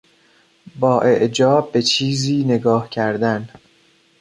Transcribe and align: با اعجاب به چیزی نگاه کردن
با 0.79 1.01
اعجاب 1.01 1.71
به 1.71 1.81
چیزی 1.81 2.43
نگاه 2.43 2.89
کردن 2.89 3.49